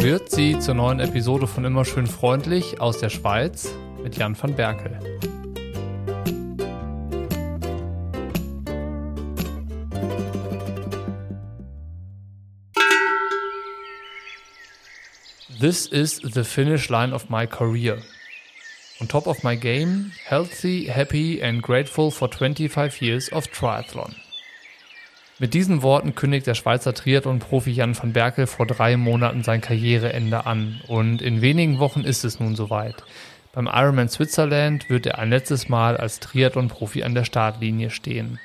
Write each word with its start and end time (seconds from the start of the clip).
Grüezi 0.00 0.56
zur 0.58 0.76
neuen 0.76 0.98
Episode 0.98 1.46
von 1.46 1.62
Immer 1.66 1.84
schön 1.84 2.06
freundlich 2.06 2.80
aus 2.80 2.96
der 3.00 3.10
Schweiz 3.10 3.68
mit 4.02 4.16
Jan 4.16 4.34
van 4.34 4.56
Berkel. 4.56 4.98
This 15.60 15.84
is 15.86 16.18
the 16.22 16.44
finish 16.44 16.88
line 16.88 17.14
of 17.14 17.28
my 17.28 17.46
career. 17.46 17.98
On 19.02 19.06
top 19.06 19.26
of 19.26 19.42
my 19.44 19.54
game, 19.54 20.12
healthy, 20.24 20.86
happy 20.86 21.42
and 21.42 21.60
grateful 21.60 22.10
for 22.10 22.26
25 22.26 23.02
years 23.02 23.30
of 23.30 23.48
triathlon. 23.48 24.14
Mit 25.40 25.54
diesen 25.54 25.80
Worten 25.80 26.14
kündigt 26.14 26.46
der 26.46 26.54
Schweizer 26.54 26.92
Triathlon-Profi 26.92 27.70
Jan 27.70 27.96
van 27.96 28.12
Berkel 28.12 28.46
vor 28.46 28.66
drei 28.66 28.98
Monaten 28.98 29.42
sein 29.42 29.62
Karriereende 29.62 30.44
an. 30.44 30.82
Und 30.86 31.22
in 31.22 31.40
wenigen 31.40 31.78
Wochen 31.78 32.02
ist 32.02 32.24
es 32.24 32.40
nun 32.40 32.56
soweit. 32.56 33.02
Beim 33.54 33.66
Ironman 33.66 34.10
Switzerland 34.10 34.90
wird 34.90 35.06
er 35.06 35.18
ein 35.18 35.30
letztes 35.30 35.70
Mal 35.70 35.96
als 35.96 36.20
Triathlon-Profi 36.20 37.04
an 37.04 37.14
der 37.14 37.24
Startlinie 37.24 37.88
stehen. 37.88 38.38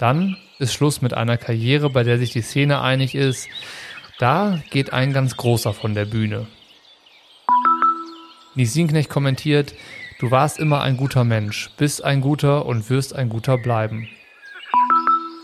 Dann 0.00 0.36
ist 0.58 0.74
Schluss 0.74 1.00
mit 1.00 1.14
einer 1.14 1.36
Karriere, 1.36 1.90
bei 1.90 2.02
der 2.02 2.18
sich 2.18 2.32
die 2.32 2.42
Szene 2.42 2.80
einig 2.80 3.14
ist. 3.14 3.46
Da 4.18 4.60
geht 4.70 4.92
ein 4.92 5.12
ganz 5.12 5.36
großer 5.36 5.72
von 5.72 5.94
der 5.94 6.06
Bühne. 6.06 6.48
Nisinknecht 8.56 9.08
kommentiert, 9.08 9.74
du 10.18 10.32
warst 10.32 10.58
immer 10.58 10.80
ein 10.80 10.96
guter 10.96 11.22
Mensch, 11.22 11.70
bist 11.76 12.02
ein 12.02 12.20
guter 12.20 12.66
und 12.66 12.90
wirst 12.90 13.14
ein 13.14 13.28
guter 13.28 13.58
bleiben. 13.58 14.08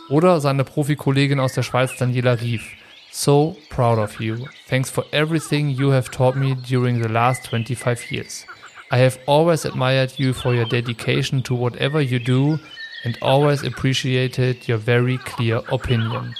Oder 0.08 0.40
seine 0.40 0.64
Profikollegin 0.64 1.38
aus 1.38 1.52
der 1.52 1.62
Schweiz 1.62 1.96
Daniela 1.96 2.40
Rief. 2.40 2.62
So 3.10 3.56
proud 3.68 3.98
of 3.98 4.20
you. 4.20 4.36
Thanks 4.68 4.90
for 4.90 5.04
everything 5.12 5.68
you 5.68 5.92
have 5.92 6.10
taught 6.10 6.36
me 6.36 6.56
during 6.68 7.02
the 7.02 7.08
last 7.08 7.44
25 7.46 8.10
years. 8.10 8.46
I 8.90 8.96
have 8.98 9.18
always 9.26 9.66
admired 9.66 10.12
you 10.16 10.32
for 10.32 10.54
your 10.54 10.66
dedication 10.66 11.42
to 11.42 11.54
whatever 11.54 12.00
you 12.00 12.18
do 12.18 12.58
and 13.04 13.18
always 13.20 13.62
appreciated 13.62 14.66
your 14.66 14.78
very 14.78 15.18
clear 15.18 15.62
opinion. 15.70 16.34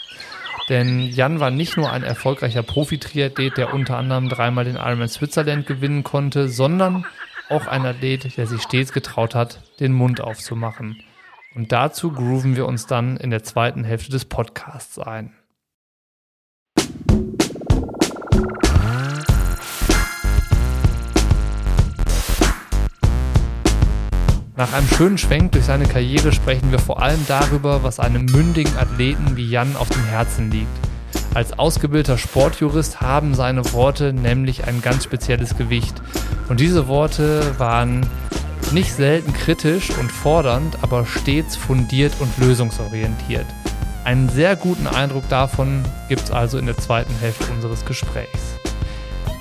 Denn 0.68 1.10
Jan 1.10 1.40
war 1.40 1.50
nicht 1.50 1.76
nur 1.76 1.90
ein 1.90 2.02
erfolgreicher 2.02 2.62
Profi-Triathlet, 2.62 3.56
der 3.56 3.74
unter 3.74 3.96
anderem 3.96 4.28
dreimal 4.28 4.64
den 4.64 4.76
Ironman 4.76 5.08
Switzerland 5.08 5.66
gewinnen 5.66 6.04
konnte, 6.04 6.48
sondern 6.48 7.04
auch 7.48 7.66
ein 7.66 7.84
Athlet, 7.86 8.36
der 8.36 8.46
sich 8.46 8.62
stets 8.62 8.92
getraut 8.92 9.34
hat, 9.34 9.60
den 9.80 9.92
Mund 9.92 10.20
aufzumachen. 10.20 11.02
Und 11.54 11.72
dazu 11.72 12.12
grooven 12.12 12.56
wir 12.56 12.66
uns 12.66 12.86
dann 12.86 13.16
in 13.16 13.30
der 13.30 13.42
zweiten 13.42 13.84
Hälfte 13.84 14.10
des 14.10 14.24
Podcasts 14.26 14.98
ein. 14.98 15.32
Nach 24.56 24.72
einem 24.72 24.88
schönen 24.88 25.18
Schwenk 25.18 25.52
durch 25.52 25.66
seine 25.66 25.86
Karriere 25.86 26.32
sprechen 26.32 26.72
wir 26.72 26.80
vor 26.80 27.00
allem 27.00 27.24
darüber, 27.28 27.84
was 27.84 28.00
einem 28.00 28.24
mündigen 28.24 28.76
Athleten 28.76 29.36
wie 29.36 29.48
Jan 29.48 29.76
auf 29.76 29.88
dem 29.88 30.04
Herzen 30.04 30.50
liegt. 30.50 30.66
Als 31.32 31.56
ausgebildeter 31.56 32.18
Sportjurist 32.18 33.00
haben 33.00 33.34
seine 33.36 33.72
Worte 33.72 34.12
nämlich 34.12 34.66
ein 34.66 34.82
ganz 34.82 35.04
spezielles 35.04 35.56
Gewicht. 35.56 36.02
Und 36.48 36.58
diese 36.58 36.88
Worte 36.88 37.56
waren 37.58 38.04
nicht 38.72 38.92
selten 38.92 39.32
kritisch 39.32 39.90
und 39.98 40.10
fordernd, 40.10 40.78
aber 40.82 41.06
stets 41.06 41.56
fundiert 41.56 42.14
und 42.20 42.36
lösungsorientiert. 42.38 43.46
Einen 44.04 44.28
sehr 44.28 44.56
guten 44.56 44.86
Eindruck 44.86 45.28
davon 45.28 45.82
gibt 46.08 46.22
es 46.22 46.30
also 46.30 46.58
in 46.58 46.66
der 46.66 46.76
zweiten 46.76 47.14
Hälfte 47.20 47.52
unseres 47.52 47.84
Gesprächs. 47.84 48.58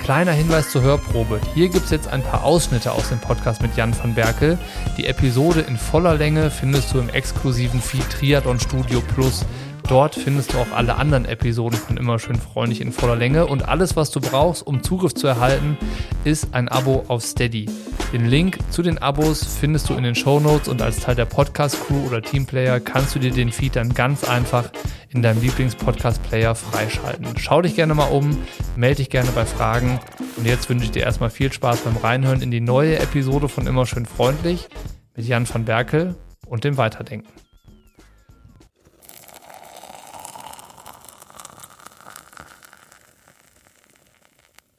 Kleiner 0.03 0.31
Hinweis 0.31 0.71
zur 0.71 0.83
Hörprobe. 0.83 1.41
Hier 1.53 1.69
gibt 1.69 1.85
es 1.85 1.91
jetzt 1.91 2.07
ein 2.07 2.23
paar 2.23 2.43
Ausschnitte 2.43 2.91
aus 2.91 3.09
dem 3.09 3.19
Podcast 3.19 3.61
mit 3.61 3.75
Jan 3.75 3.97
van 3.97 4.13
Berkel. 4.13 4.57
Die 4.97 5.05
Episode 5.05 5.61
in 5.61 5.77
voller 5.77 6.15
Länge 6.15 6.49
findest 6.49 6.93
du 6.93 6.99
im 6.99 7.09
exklusiven 7.09 7.81
Feed 7.81 8.09
Triathlon 8.09 8.59
Studio 8.59 9.01
Plus 9.01 9.45
Dort 9.87 10.15
findest 10.15 10.53
du 10.53 10.57
auch 10.57 10.71
alle 10.75 10.95
anderen 10.95 11.23
Episoden 11.23 11.79
von 11.79 11.95
Immer 11.95 12.19
schön 12.19 12.35
freundlich 12.35 12.81
in 12.81 12.91
voller 12.91 13.15
Länge 13.15 13.45
und 13.47 13.69
alles, 13.69 13.95
was 13.95 14.11
du 14.11 14.19
brauchst, 14.19 14.67
um 14.67 14.83
Zugriff 14.83 15.13
zu 15.13 15.27
erhalten, 15.27 15.77
ist 16.25 16.53
ein 16.53 16.67
Abo 16.67 17.05
auf 17.07 17.23
Steady. 17.23 17.69
Den 18.11 18.25
Link 18.25 18.57
zu 18.69 18.81
den 18.81 18.97
Abos 18.97 19.43
findest 19.59 19.89
du 19.89 19.93
in 19.93 20.03
den 20.03 20.13
Show 20.13 20.41
Notes 20.41 20.67
und 20.67 20.81
als 20.81 20.99
Teil 20.99 21.15
der 21.15 21.25
Podcast-Crew 21.25 22.05
oder 22.05 22.21
Teamplayer 22.21 22.81
kannst 22.81 23.15
du 23.15 23.19
dir 23.19 23.31
den 23.31 23.49
Feed 23.49 23.77
dann 23.77 23.93
ganz 23.93 24.25
einfach 24.25 24.71
in 25.09 25.21
deinem 25.21 25.41
Lieblings-Podcast-Player 25.41 26.53
freischalten. 26.55 27.25
Schau 27.37 27.61
dich 27.61 27.75
gerne 27.75 27.95
mal 27.95 28.11
um, 28.11 28.37
melde 28.75 28.97
dich 28.97 29.09
gerne 29.09 29.31
bei 29.31 29.45
Fragen 29.45 30.01
und 30.35 30.45
jetzt 30.45 30.69
wünsche 30.69 30.83
ich 30.83 30.91
dir 30.91 31.03
erstmal 31.03 31.29
viel 31.29 31.51
Spaß 31.51 31.81
beim 31.81 31.95
Reinhören 31.95 32.41
in 32.41 32.51
die 32.51 32.61
neue 32.61 32.99
Episode 32.99 33.47
von 33.47 33.67
Immer 33.67 33.85
schön 33.85 34.05
freundlich 34.05 34.67
mit 35.15 35.25
Jan 35.25 35.47
van 35.47 35.63
Berkel 35.63 36.15
und 36.45 36.65
dem 36.65 36.75
Weiterdenken. 36.75 37.46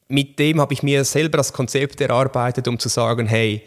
Mit 0.08 0.38
dem 0.38 0.60
habe 0.60 0.72
ich 0.72 0.82
mir 0.82 1.04
selber 1.04 1.38
das 1.38 1.52
Konzept 1.52 2.00
erarbeitet, 2.00 2.66
um 2.66 2.78
zu 2.78 2.88
sagen, 2.88 3.26
hey, 3.26 3.62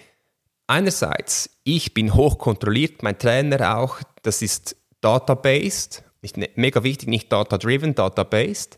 einerseits, 0.67 1.49
ich 1.63 1.93
bin 1.93 2.13
hoch 2.13 2.37
kontrolliert, 2.37 3.03
mein 3.03 3.17
Trainer 3.17 3.77
auch, 3.77 3.99
das 4.23 4.41
ist 4.41 4.75
data-based, 5.01 6.03
ne, 6.35 6.49
mega 6.55 6.83
wichtig, 6.83 7.09
nicht 7.09 7.31
data-driven, 7.31 7.93
data-based 7.93 8.77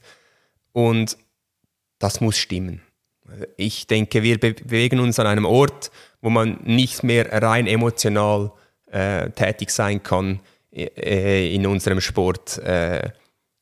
und 0.73 1.18
das 2.00 2.19
muss 2.19 2.38
stimmen. 2.38 2.81
Ich 3.56 3.88
denke, 3.88 4.23
wir 4.23 4.38
bewegen 4.40 5.00
uns 5.00 5.18
an 5.18 5.28
einem 5.28 5.46
Ort, 5.46 5.91
wo 6.22 6.29
man 6.29 6.59
nicht 6.63 7.03
mehr 7.03 7.41
rein 7.41 7.68
emotional 7.68 8.52
äh, 8.91 9.29
tätig 9.31 9.69
sein 9.69 10.03
kann 10.03 10.41
äh, 10.72 11.53
in 11.53 11.66
unserem 11.66 12.02
Sport. 12.02 12.57
Äh, 12.57 13.12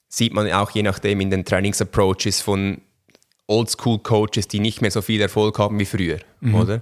sieht 0.08 0.34
man 0.34 0.52
auch 0.52 0.72
je 0.72 0.84
nachdem 0.84 1.22
in 1.22 1.30
den 1.30 1.46
Trainingsapproaches 1.46 2.42
von 2.42 2.82
Oldschool-Coaches, 3.52 4.48
die 4.48 4.60
nicht 4.60 4.82
mehr 4.82 4.92
so 4.92 5.02
viel 5.02 5.22
Erfolg 5.22 5.60
haben 5.60 5.78
wie 5.80 5.86
früher, 5.86 6.20
mhm. 6.40 6.56
oder? 6.56 6.82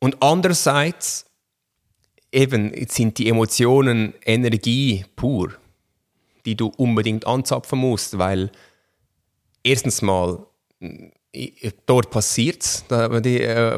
Und 0.00 0.22
andererseits 0.22 1.26
eben 2.32 2.72
sind 2.88 3.18
die 3.18 3.28
Emotionen 3.28 4.14
Energie 4.24 5.04
pur, 5.16 5.52
die 6.44 6.56
du 6.56 6.72
unbedingt 6.76 7.26
anzapfen 7.26 7.78
musst, 7.78 8.18
weil 8.18 8.50
erstens 9.62 10.02
mal 10.02 10.46
dort 11.86 12.10
passiert 12.10 12.62
es, 12.62 12.84
äh, 12.90 13.76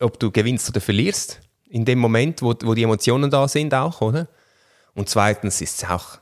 ob 0.00 0.18
du 0.18 0.30
gewinnst 0.30 0.68
oder 0.68 0.80
verlierst, 0.80 1.40
in 1.68 1.84
dem 1.84 1.98
Moment, 1.98 2.42
wo, 2.42 2.54
wo 2.62 2.74
die 2.74 2.84
Emotionen 2.84 3.30
da 3.30 3.48
sind 3.48 3.74
auch, 3.74 4.00
oder? 4.00 4.28
Und 4.94 5.08
zweitens 5.08 5.60
ist 5.60 5.82
es 5.82 5.90
auch 5.90 6.18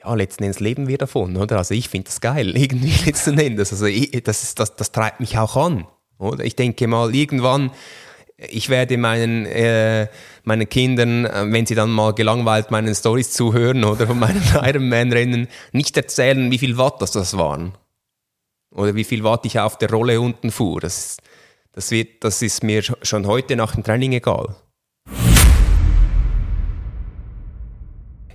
ja, 0.00 0.14
letzten 0.14 0.44
Endes 0.44 0.60
leben 0.60 0.88
wir 0.88 0.98
davon, 0.98 1.36
oder? 1.36 1.58
Also 1.58 1.74
ich 1.74 1.88
finde 1.88 2.06
das 2.06 2.20
geil, 2.20 2.56
irgendwie 2.56 2.92
letzten 3.04 3.38
Endes. 3.38 3.72
Also 3.72 3.86
ich, 3.86 4.22
das, 4.22 4.42
ist, 4.42 4.58
das, 4.58 4.76
das 4.76 4.92
treibt 4.92 5.20
mich 5.20 5.38
auch 5.38 5.56
an, 5.56 5.86
oder? 6.18 6.44
Ich 6.44 6.56
denke 6.56 6.86
mal, 6.86 7.14
irgendwann, 7.14 7.70
ich 8.36 8.68
werde 8.68 8.96
meinen, 8.98 9.46
äh, 9.46 10.08
meinen 10.44 10.68
Kindern, 10.68 11.24
äh, 11.24 11.44
wenn 11.50 11.66
sie 11.66 11.74
dann 11.74 11.90
mal 11.90 12.14
gelangweilt 12.14 12.70
meinen 12.70 12.94
Stories 12.94 13.32
zuhören 13.32 13.84
oder 13.84 14.06
von 14.06 14.18
meinen 14.18 14.42
Ironman-Rennen, 14.62 15.48
nicht 15.72 15.96
erzählen, 15.96 16.50
wie 16.50 16.58
viel 16.58 16.78
Watt 16.78 17.02
das, 17.02 17.12
das 17.12 17.36
waren. 17.36 17.72
Oder 18.70 18.94
wie 18.94 19.04
viel 19.04 19.24
Watt 19.24 19.46
ich 19.46 19.58
auf 19.58 19.78
der 19.78 19.90
Rolle 19.90 20.20
unten 20.20 20.50
fuhr. 20.50 20.80
Das, 20.80 21.16
das, 21.72 21.90
wird, 21.90 22.22
das 22.22 22.42
ist 22.42 22.62
mir 22.62 22.82
schon 22.82 23.26
heute 23.26 23.56
nach 23.56 23.74
dem 23.74 23.82
Training 23.82 24.12
egal. 24.12 24.54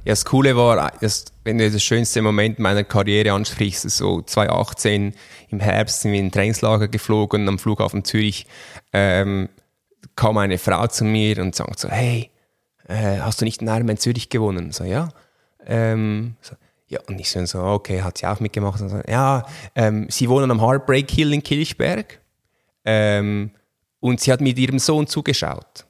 Ja, 0.06 0.12
das 0.12 0.26
Coole 0.26 0.58
war, 0.58 0.92
das, 1.00 1.26
wenn 1.46 1.58
du 1.58 1.72
das 1.72 1.82
schönste 1.82 2.22
Moment 2.22 2.60
meiner 2.60 2.84
Karriere 2.84 3.32
ansprichst, 3.32 3.90
so 3.90 4.22
2018 4.22 5.14
im 5.48 5.60
Herbst 5.62 6.02
sind 6.02 6.12
wir 6.12 6.20
in 6.20 6.30
Trainingslager 6.30 6.90
geflogen 6.90 7.48
am 7.48 7.58
Flughafen 7.58 8.04
Zürich 8.04 8.46
ähm, 8.92 9.48
kam 10.18 10.38
eine 10.38 10.58
Frau 10.58 10.88
zu 10.88 11.06
mir 11.06 11.40
und 11.40 11.56
sagt 11.56 11.80
so, 11.80 11.90
hey, 11.90 12.30
äh, 12.90 13.20
hast 13.20 13.40
du 13.40 13.46
nicht 13.46 13.62
den 13.62 13.70
Ironman 13.70 13.98
Zürich 13.98 14.28
gewonnen? 14.28 14.74
So, 14.74 14.84
ja. 14.84 15.08
Ähm, 15.66 16.36
so, 16.42 16.56
ja, 16.88 17.00
und 17.08 17.20
ich 17.22 17.32
so, 17.32 17.64
okay, 17.64 18.02
hat 18.02 18.18
sie 18.18 18.28
auch 18.28 18.42
mitgemacht. 18.42 18.80
So, 18.80 19.02
ja, 19.08 19.46
ähm, 19.74 20.08
sie 20.10 20.28
wohnen 20.28 20.52
am 20.52 20.62
Heartbreak 20.62 21.10
Hill 21.10 21.32
in 21.32 21.42
Kirchberg 21.42 22.20
ähm, 22.84 23.52
und 24.02 24.20
sie 24.20 24.34
hat 24.34 24.42
mit 24.42 24.60
ihrem 24.60 24.80
Sohn 24.80 25.08
zugeschaut 25.08 25.86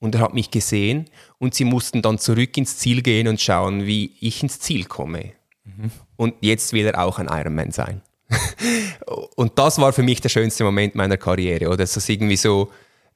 und 0.00 0.14
er 0.14 0.20
hat 0.20 0.34
mich 0.34 0.50
gesehen 0.50 1.06
und 1.38 1.54
sie 1.54 1.64
mussten 1.64 2.02
dann 2.02 2.18
zurück 2.18 2.56
ins 2.56 2.78
Ziel 2.78 3.02
gehen 3.02 3.28
und 3.28 3.40
schauen, 3.40 3.86
wie 3.86 4.12
ich 4.20 4.42
ins 4.42 4.60
Ziel 4.60 4.84
komme. 4.84 5.32
Mhm. 5.64 5.90
Und 6.16 6.34
jetzt 6.40 6.72
will 6.72 6.86
er 6.86 7.02
auch 7.02 7.18
ein 7.18 7.28
Ironman 7.28 7.72
sein. 7.72 8.02
und 9.36 9.58
das 9.58 9.80
war 9.80 9.92
für 9.92 10.02
mich 10.02 10.20
der 10.20 10.28
schönste 10.28 10.64
Moment 10.64 10.94
meiner 10.94 11.16
Karriere, 11.16 11.68
oder? 11.68 11.78
Das 11.78 11.96
ist 11.96 12.08
irgendwie 12.08 12.36
so, 12.36 12.70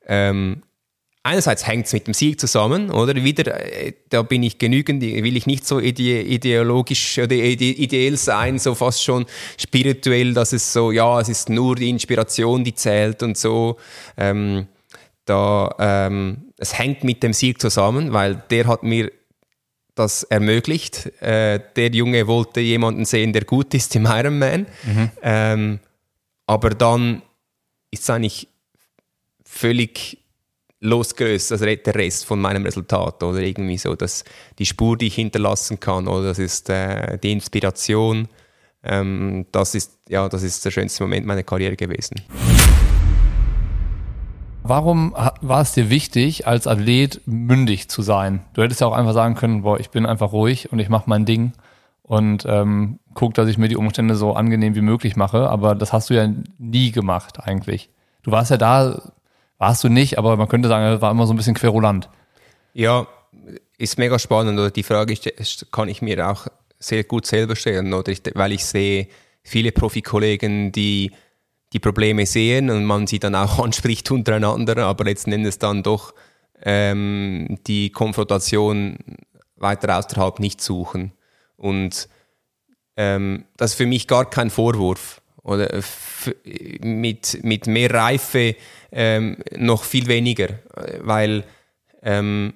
ähm, 0.07 0.63
einerseits 1.23 1.67
hängt 1.67 1.87
es 1.87 1.93
mit 1.93 2.07
dem 2.07 2.15
Sieg 2.15 2.41
zusammen, 2.41 2.91
oder? 2.91 3.15
Wieder, 3.15 3.61
äh, 3.61 3.93
da 4.09 4.23
bin 4.23 4.43
ich 4.43 4.59
genügend, 4.59 5.03
will 5.03 5.37
ich 5.37 5.47
nicht 5.47 5.67
so 5.67 5.79
ide 5.81 6.23
ideologisch 6.23 7.19
oder 7.19 7.35
ideell 7.35 8.17
sein, 8.17 8.59
so 8.59 8.75
fast 8.75 9.03
schon 9.03 9.27
spirituell, 9.59 10.35
dass 10.35 10.53
es 10.53 10.73
so, 10.73 10.91
ja, 10.91 11.21
es 11.21 11.29
ist 11.29 11.49
nur 11.49 11.77
die 11.77 11.91
Inspiration, 11.91 12.65
die 12.65 12.75
zählt 12.75 13.23
und 13.23 13.37
so. 13.37 13.77
Ähm, 14.17 14.67
da, 15.25 15.75
ähm, 15.79 16.53
es 16.59 16.79
hängt 16.79 17.05
mit 17.05 17.23
dem 17.23 17.33
Sieg 17.33 17.61
zusammen, 17.61 18.13
weil 18.13 18.43
der 18.51 18.67
hat 18.67 18.83
mir 18.83 19.11
das 19.95 20.23
ermöglicht. 20.25 21.07
Äh, 21.23 21.61
der 21.77 21.91
Junge 21.91 22.27
wollte 22.27 22.61
jemanden 22.61 23.05
sehen, 23.05 23.33
der 23.33 23.45
gut 23.45 23.75
ist 23.75 23.95
im 23.95 24.07
Ironman. 24.07 24.67
Mhm. 24.85 25.11
Ähm, 25.23 25.81
aber 26.47 26.71
dann 26.71 27.23
ist 27.91 28.05
es 28.05 28.11
eigentlich 28.11 28.49
völlig 29.45 30.19
losgelöst, 30.81 31.53
also 31.53 31.65
der 31.65 31.95
Rest 31.95 32.25
von 32.25 32.41
meinem 32.41 32.65
Resultat 32.65 33.23
oder 33.23 33.39
irgendwie 33.39 33.79
so, 33.79 33.95
dass 33.95 34.25
die 34.59 34.67
Spur, 34.67 34.97
die 34.97 35.07
ich 35.07 35.15
hinterlassen 35.15 35.79
kann, 35.79 36.09
oder 36.09 36.25
das 36.29 36.39
ist 36.41 36.69
äh, 36.71 37.19
die 37.19 37.31
Inspiration. 37.33 38.29
Ähm, 38.83 39.47
das 39.53 39.77
ist 39.77 39.93
ja, 40.09 40.29
das 40.29 40.43
ist 40.43 40.65
der 40.65 40.73
schönste 40.73 41.05
Moment 41.05 41.25
meiner 41.25 41.45
Karriere 41.45 41.77
gewesen. 41.77 42.21
Warum 44.65 45.13
war 45.13 45.61
es 45.61 45.73
dir 45.73 45.91
wichtig, 45.91 46.47
als 46.47 46.67
Athlet 46.67 47.21
mündig 47.27 47.89
zu 47.89 48.01
sein? 48.01 48.45
Du 48.55 48.63
hättest 48.63 48.81
ja 48.81 48.87
auch 48.87 48.93
einfach 48.93 49.13
sagen 49.13 49.35
können, 49.35 49.63
boah, 49.63 49.81
ich 49.81 49.91
bin 49.91 50.07
einfach 50.07 50.33
ruhig 50.33 50.71
und 50.71 50.79
ich 50.79 50.89
mache 50.89 51.11
mein 51.11 51.25
Ding 51.25 51.53
und 52.03 52.45
ähm, 52.47 53.01
guck, 53.15 53.35
dass 53.35 53.49
ich 53.49 53.59
mir 53.59 53.69
die 53.69 53.77
Umstände 53.77 54.15
so 54.15 54.35
angenehm 54.35 54.75
wie 54.75 54.81
möglich 54.81 55.17
mache. 55.17 55.51
Aber 55.51 55.75
das 55.75 55.93
hast 55.93 56.11
du 56.11 56.15
ja 56.15 56.29
nie 56.59 56.93
gemacht 56.93 57.41
eigentlich. 57.41 57.91
Du 58.23 58.31
warst 58.31 58.53
ja 58.53 58.57
da, 58.57 59.03
warst 59.59 59.83
du 59.83 59.89
nicht, 59.89 60.17
aber 60.17 60.37
man 60.37 60.49
könnte 60.49 60.69
sagen, 60.69 61.01
war 61.01 61.11
immer 61.11 61.27
so 61.27 61.35
ein 61.35 61.37
bisschen 61.37 61.55
querulant. 61.55 62.09
Ja, 62.73 63.07
ist 63.79 63.99
mega 63.99 64.19
spannend. 64.19 64.59
Oder 64.59 64.71
die 64.71 64.85
Frage 64.85 65.17
kann 65.73 65.89
ich 65.89 66.03
mir 66.03 66.29
auch 66.29 66.47
sehr 66.79 67.03
gut 67.05 67.27
selber 67.27 67.57
stellen, 67.57 67.93
oder 67.93 68.13
ich, 68.13 68.23
weil 68.35 68.53
ich 68.53 68.65
sehe 68.65 69.09
viele 69.43 69.73
Profikollegen, 69.73 70.71
die 70.71 71.13
die 71.73 71.79
Probleme 71.79 72.27
sehen 72.27 72.71
und 72.71 72.85
man 72.85 73.07
sie 73.07 73.19
dann 73.19 73.35
auch 73.35 73.59
anspricht 73.65 74.11
untereinander, 74.11 74.79
aber 74.85 75.05
letzten 75.05 75.33
Endes 75.33 75.59
dann 75.59 75.83
doch 75.83 76.15
ähm, 76.63 77.59
die 77.67 77.91
Konfrontation 77.91 78.99
weiter 79.57 79.99
außerhalb 79.99 80.39
nicht 80.41 80.61
suchen. 80.61 81.13
Und 81.57 82.09
ähm, 82.97 83.45
das 83.57 83.73
ist 83.73 83.77
für 83.77 83.87
mich 83.87 84.07
gar 84.07 84.29
kein 84.29 84.51
Vorwurf. 84.51 85.21
Oder 85.45 85.83
mit, 86.83 87.43
mit 87.43 87.67
mehr 87.67 87.93
Reife 87.93 88.55
ähm, 88.93 89.39
noch 89.57 89.83
viel 89.83 90.07
weniger, 90.07 90.61
weil 91.01 91.43
ähm, 92.01 92.55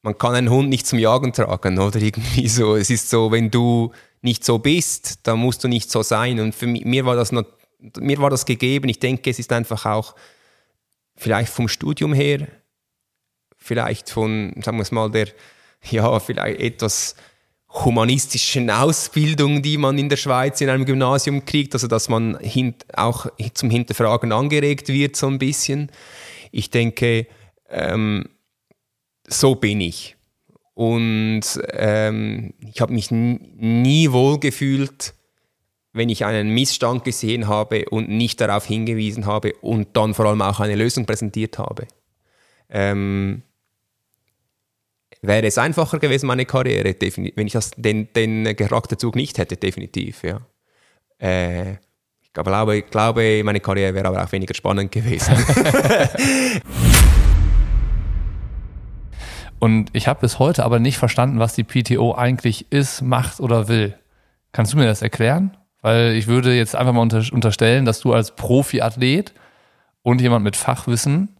man 0.00 0.16
kann 0.16 0.34
einen 0.34 0.50
Hund 0.50 0.70
nicht 0.70 0.86
zum 0.86 0.98
Jagen 0.98 1.34
tragen 1.34 1.78
oder 1.78 2.00
irgendwie 2.00 2.48
so. 2.48 2.74
Es 2.76 2.88
ist 2.88 3.10
so, 3.10 3.30
wenn 3.30 3.50
du 3.50 3.92
nicht 4.22 4.44
so 4.44 4.58
bist, 4.58 5.26
dann 5.26 5.40
musst 5.40 5.62
du 5.62 5.68
nicht 5.68 5.90
so 5.90 6.02
sein. 6.02 6.40
Und 6.40 6.54
für 6.54 6.66
mich, 6.66 6.84
mir 6.84 7.04
war 7.04 7.16
das 7.16 7.32
noch 7.32 7.44
mir 7.98 8.18
war 8.18 8.30
das 8.30 8.46
gegeben. 8.46 8.88
Ich 8.88 8.98
denke, 8.98 9.30
es 9.30 9.38
ist 9.38 9.52
einfach 9.52 9.86
auch 9.86 10.14
vielleicht 11.16 11.52
vom 11.52 11.68
Studium 11.68 12.12
her, 12.12 12.48
vielleicht 13.56 14.10
von, 14.10 14.54
sagen 14.62 14.78
wir 14.78 14.82
es 14.82 14.92
mal, 14.92 15.10
der, 15.10 15.28
ja, 15.90 16.18
vielleicht 16.20 16.60
etwas 16.60 17.16
humanistischen 17.68 18.68
Ausbildung, 18.70 19.62
die 19.62 19.78
man 19.78 19.98
in 19.98 20.08
der 20.08 20.16
Schweiz 20.16 20.60
in 20.60 20.68
einem 20.68 20.84
Gymnasium 20.84 21.44
kriegt, 21.44 21.74
also 21.74 21.86
dass 21.86 22.08
man 22.08 22.38
hint, 22.38 22.84
auch 22.94 23.26
zum 23.54 23.70
Hinterfragen 23.70 24.30
angeregt 24.32 24.88
wird, 24.88 25.16
so 25.16 25.26
ein 25.26 25.38
bisschen. 25.38 25.90
Ich 26.50 26.70
denke, 26.70 27.26
ähm, 27.70 28.28
so 29.26 29.54
bin 29.54 29.80
ich. 29.80 30.16
Und 30.74 31.42
ähm, 31.70 32.54
ich 32.60 32.80
habe 32.80 32.92
mich 32.92 33.10
nie 33.10 34.12
wohl 34.12 34.38
gefühlt, 34.38 35.14
wenn 35.92 36.08
ich 36.08 36.24
einen 36.24 36.50
Missstand 36.50 37.04
gesehen 37.04 37.48
habe 37.48 37.84
und 37.90 38.08
nicht 38.08 38.40
darauf 38.40 38.64
hingewiesen 38.64 39.26
habe 39.26 39.52
und 39.60 39.96
dann 39.96 40.14
vor 40.14 40.26
allem 40.26 40.40
auch 40.42 40.60
eine 40.60 40.74
Lösung 40.74 41.04
präsentiert 41.04 41.58
habe. 41.58 41.86
Ähm, 42.70 43.42
wäre 45.20 45.46
es 45.46 45.58
einfacher 45.58 45.98
gewesen, 45.98 46.26
meine 46.26 46.46
Karriere, 46.46 46.94
wenn 47.36 47.46
ich 47.46 47.52
das, 47.52 47.72
den, 47.76 48.12
den 48.14 48.56
Charakterzug 48.56 49.14
nicht 49.16 49.36
hätte, 49.38 49.56
definitiv. 49.56 50.22
Ja. 50.24 50.40
Äh, 51.18 51.72
ich 52.22 52.32
glaube, 52.32 52.76
ich 52.78 52.86
glaube, 52.86 53.42
meine 53.44 53.60
Karriere 53.60 53.94
wäre 53.94 54.08
aber 54.08 54.24
auch 54.24 54.32
weniger 54.32 54.54
spannend 54.54 54.90
gewesen. 54.90 55.36
Und 59.58 59.90
ich 59.92 60.08
habe 60.08 60.20
bis 60.20 60.38
heute 60.40 60.64
aber 60.64 60.80
nicht 60.80 60.98
verstanden, 60.98 61.38
was 61.38 61.54
die 61.54 61.62
PTO 61.62 62.16
eigentlich 62.16 62.72
ist, 62.72 63.02
macht 63.02 63.38
oder 63.38 63.68
will. 63.68 63.94
Kannst 64.50 64.72
du 64.72 64.76
mir 64.76 64.86
das 64.86 65.02
erklären? 65.02 65.56
Weil 65.82 66.14
ich 66.14 66.28
würde 66.28 66.54
jetzt 66.54 66.74
einfach 66.74 66.92
mal 66.92 67.00
unter, 67.00 67.22
unterstellen, 67.32 67.84
dass 67.84 68.00
du 68.00 68.12
als 68.12 68.34
Profiathlet 68.34 69.34
und 70.02 70.20
jemand 70.20 70.44
mit 70.44 70.56
Fachwissen 70.56 71.36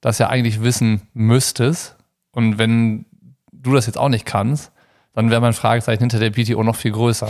das 0.00 0.18
ja 0.18 0.28
eigentlich 0.28 0.62
wissen 0.62 1.02
müsstest. 1.12 1.96
Und 2.32 2.58
wenn 2.58 3.04
du 3.52 3.74
das 3.74 3.86
jetzt 3.86 3.98
auch 3.98 4.08
nicht 4.08 4.24
kannst, 4.24 4.72
dann 5.12 5.30
wäre 5.30 5.40
mein 5.40 5.52
Fragezeichen 5.52 6.00
hinter 6.00 6.18
der 6.18 6.30
PTO 6.30 6.62
noch 6.62 6.76
viel 6.76 6.92
größer. 6.92 7.28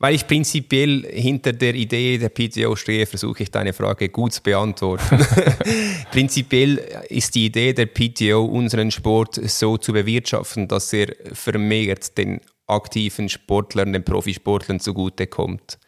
Weil 0.00 0.16
ich 0.16 0.26
prinzipiell 0.26 1.06
hinter 1.10 1.52
der 1.52 1.74
Idee 1.74 2.18
der 2.18 2.28
PTO 2.28 2.76
stehe, 2.76 3.06
versuche 3.06 3.44
ich 3.44 3.50
deine 3.50 3.72
Frage 3.72 4.08
gut 4.08 4.34
zu 4.34 4.42
beantworten. 4.42 5.24
prinzipiell 6.10 6.76
ist 7.08 7.34
die 7.36 7.46
Idee 7.46 7.72
der 7.72 7.86
PTO, 7.86 8.44
unseren 8.44 8.90
Sport 8.90 9.36
so 9.48 9.78
zu 9.78 9.92
bewirtschaften, 9.92 10.68
dass 10.68 10.92
er 10.92 11.14
vermehrt 11.32 12.18
den 12.18 12.40
aktiven 12.66 13.28
Sportlern, 13.28 13.92
den 13.92 14.04
Profisportlern 14.04 14.80
zugutekommt. 14.80 15.78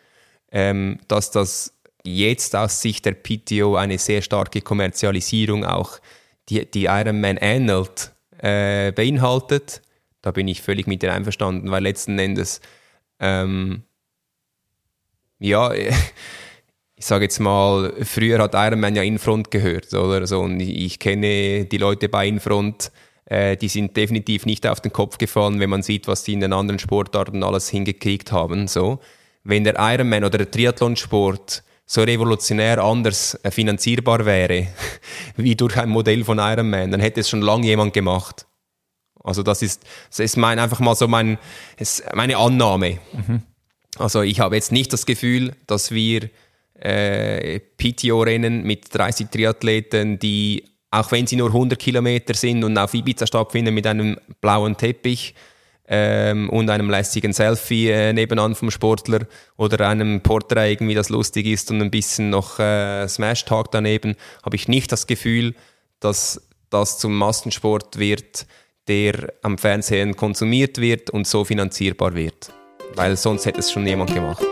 Ähm, 0.52 0.98
dass 1.08 1.30
das 1.30 1.74
jetzt 2.04 2.54
aus 2.54 2.80
Sicht 2.80 3.04
der 3.04 3.14
PTO 3.14 3.76
eine 3.76 3.98
sehr 3.98 4.22
starke 4.22 4.60
Kommerzialisierung 4.60 5.64
auch 5.64 5.98
die, 6.48 6.70
die 6.70 6.84
Ironman 6.84 7.36
ähnelt, 7.38 8.12
äh, 8.38 8.92
beinhaltet, 8.92 9.82
da 10.22 10.30
bin 10.30 10.48
ich 10.48 10.62
völlig 10.62 10.86
mit 10.86 11.02
dir 11.02 11.12
einverstanden, 11.12 11.70
weil 11.70 11.82
letzten 11.82 12.18
Endes, 12.18 12.60
ähm, 13.20 13.82
ja, 15.38 15.72
ich 16.96 17.06
sage 17.06 17.24
jetzt 17.24 17.40
mal, 17.40 17.92
früher 18.02 18.38
hat 18.38 18.54
Ironman 18.54 18.96
ja 18.96 19.02
Infront 19.02 19.50
gehört, 19.50 19.92
oder 19.94 20.26
so, 20.26 20.40
und 20.40 20.60
ich, 20.60 20.84
ich 20.84 20.98
kenne 20.98 21.64
die 21.64 21.78
Leute 21.78 22.08
bei 22.08 22.26
Infront, 22.26 22.92
äh, 23.26 23.56
die 23.56 23.68
sind 23.68 23.96
definitiv 23.96 24.46
nicht 24.46 24.66
auf 24.66 24.80
den 24.80 24.92
Kopf 24.92 25.18
gefallen, 25.18 25.60
wenn 25.60 25.70
man 25.70 25.82
sieht, 25.82 26.06
was 26.06 26.24
die 26.24 26.32
in 26.32 26.40
den 26.40 26.52
anderen 26.52 26.78
Sportarten 26.78 27.42
alles 27.42 27.68
hingekriegt 27.68 28.32
haben. 28.32 28.68
So. 28.68 29.00
Wenn 29.44 29.64
der 29.64 29.74
Ironman 29.78 30.24
oder 30.24 30.38
der 30.38 30.50
Triathlonsport 30.50 31.62
so 31.84 32.02
revolutionär 32.02 32.82
anders 32.82 33.38
äh, 33.42 33.50
finanzierbar 33.50 34.24
wäre, 34.24 34.68
wie 35.36 35.56
durch 35.56 35.76
ein 35.76 35.88
Modell 35.88 36.24
von 36.24 36.38
Ironman, 36.38 36.90
dann 36.90 37.00
hätte 37.00 37.20
es 37.20 37.28
schon 37.28 37.42
lange 37.42 37.66
jemand 37.66 37.92
gemacht. 37.92 38.46
Also 39.22 39.42
das 39.42 39.60
ist, 39.60 39.84
das 40.08 40.20
ist 40.20 40.36
mein, 40.36 40.58
einfach 40.60 40.78
mal 40.78 40.94
so 40.94 41.08
mein, 41.08 41.38
meine 42.14 42.36
Annahme. 42.36 42.98
Mhm. 43.12 43.42
Also 43.98 44.22
ich 44.22 44.38
habe 44.40 44.54
jetzt 44.54 44.70
nicht 44.70 44.92
das 44.92 45.04
Gefühl, 45.04 45.56
dass 45.66 45.90
wir 45.90 46.30
äh, 46.74 47.58
PTO-Rennen 47.58 48.62
mit 48.62 48.94
30 48.94 49.28
Triathleten, 49.30 50.18
die 50.20 50.64
auch 50.96 51.12
wenn 51.12 51.26
sie 51.26 51.36
nur 51.36 51.48
100 51.48 51.78
Kilometer 51.78 52.34
sind 52.34 52.64
und 52.64 52.78
auf 52.78 52.94
Ibiza 52.94 53.26
stattfinden 53.26 53.74
mit 53.74 53.86
einem 53.86 54.16
blauen 54.40 54.76
Teppich 54.76 55.34
ähm, 55.88 56.48
und 56.48 56.70
einem 56.70 56.88
lässigen 56.88 57.32
Selfie 57.32 57.90
äh, 57.90 58.12
nebenan 58.12 58.54
vom 58.54 58.70
Sportler 58.70 59.26
oder 59.56 59.86
einem 59.88 60.22
Porträt 60.22 60.72
irgendwie, 60.72 60.94
das 60.94 61.10
lustig 61.10 61.46
ist 61.46 61.70
und 61.70 61.82
ein 61.82 61.90
bisschen 61.90 62.30
noch 62.30 62.58
äh, 62.58 63.06
Smash-Tag 63.06 63.70
daneben, 63.72 64.16
habe 64.42 64.56
ich 64.56 64.68
nicht 64.68 64.90
das 64.90 65.06
Gefühl, 65.06 65.54
dass 66.00 66.48
das 66.70 66.98
zum 66.98 67.16
Massensport 67.16 67.98
wird, 67.98 68.46
der 68.88 69.34
am 69.42 69.58
Fernsehen 69.58 70.16
konsumiert 70.16 70.78
wird 70.78 71.10
und 71.10 71.26
so 71.26 71.44
finanzierbar 71.44 72.14
wird. 72.14 72.52
Weil 72.94 73.16
sonst 73.16 73.44
hätte 73.44 73.60
es 73.60 73.70
schon 73.70 73.86
jemand 73.86 74.14
gemacht. 74.14 74.44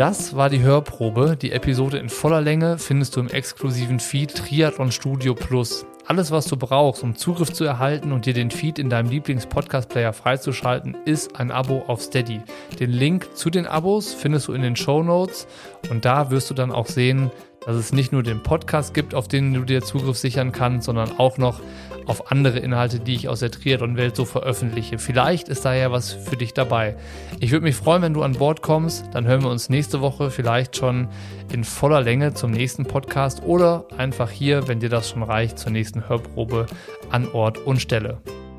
Das 0.00 0.34
war 0.34 0.48
die 0.48 0.62
Hörprobe. 0.62 1.36
Die 1.36 1.52
Episode 1.52 1.98
in 1.98 2.08
voller 2.08 2.40
Länge 2.40 2.78
findest 2.78 3.16
du 3.16 3.20
im 3.20 3.28
exklusiven 3.28 4.00
Feed 4.00 4.34
Triathlon 4.34 4.90
Studio 4.92 5.34
Plus. 5.34 5.84
Alles, 6.06 6.30
was 6.30 6.46
du 6.46 6.56
brauchst, 6.56 7.02
um 7.02 7.16
Zugriff 7.16 7.52
zu 7.52 7.64
erhalten 7.64 8.12
und 8.12 8.24
dir 8.24 8.32
den 8.32 8.50
Feed 8.50 8.78
in 8.78 8.88
deinem 8.88 9.10
Lieblings-Podcast-Player 9.10 10.14
freizuschalten, 10.14 10.96
ist 11.04 11.38
ein 11.38 11.50
Abo 11.50 11.84
auf 11.86 12.00
Steady. 12.00 12.40
Den 12.80 12.92
Link 12.92 13.36
zu 13.36 13.50
den 13.50 13.66
Abos 13.66 14.14
findest 14.14 14.48
du 14.48 14.54
in 14.54 14.62
den 14.62 14.74
Show 14.74 15.02
Notes 15.02 15.46
und 15.90 16.06
da 16.06 16.30
wirst 16.30 16.48
du 16.48 16.54
dann 16.54 16.72
auch 16.72 16.86
sehen, 16.86 17.30
dass 17.66 17.76
es 17.76 17.92
nicht 17.92 18.12
nur 18.12 18.22
den 18.22 18.42
Podcast 18.42 18.94
gibt, 18.94 19.14
auf 19.14 19.28
den 19.28 19.52
du 19.52 19.64
dir 19.64 19.82
Zugriff 19.82 20.16
sichern 20.16 20.52
kannst, 20.52 20.86
sondern 20.86 21.18
auch 21.18 21.38
noch 21.38 21.60
auf 22.06 22.30
andere 22.32 22.58
Inhalte, 22.58 23.00
die 23.00 23.14
ich 23.14 23.28
aus 23.28 23.40
der 23.40 23.50
Triathlon-Welt 23.50 24.16
so 24.16 24.24
veröffentliche. 24.24 24.98
Vielleicht 24.98 25.48
ist 25.48 25.64
da 25.64 25.74
ja 25.74 25.92
was 25.92 26.12
für 26.12 26.36
dich 26.36 26.54
dabei. 26.54 26.96
Ich 27.38 27.52
würde 27.52 27.64
mich 27.64 27.76
freuen, 27.76 28.02
wenn 28.02 28.14
du 28.14 28.22
an 28.22 28.32
Bord 28.32 28.62
kommst. 28.62 29.04
Dann 29.12 29.26
hören 29.26 29.42
wir 29.42 29.50
uns 29.50 29.68
nächste 29.68 30.00
Woche 30.00 30.30
vielleicht 30.30 30.76
schon 30.76 31.08
in 31.52 31.64
voller 31.64 32.00
Länge 32.00 32.34
zum 32.34 32.50
nächsten 32.50 32.84
Podcast 32.84 33.42
oder 33.44 33.86
einfach 33.96 34.30
hier, 34.30 34.66
wenn 34.66 34.80
dir 34.80 34.88
das 34.88 35.10
schon 35.10 35.22
reicht, 35.22 35.58
zur 35.58 35.72
nächsten 35.72 36.08
Hörprobe 36.08 36.66
an 37.10 37.28
Ort 37.32 37.58
und 37.58 37.80
Stelle. 37.80 38.18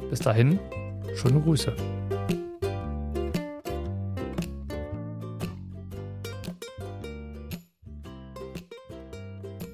Bis 0.10 0.20
dahin, 0.20 0.60
schöne 1.16 1.42
Grüße. 1.42 1.74